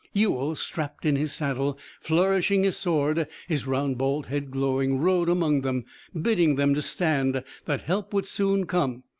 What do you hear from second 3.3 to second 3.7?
his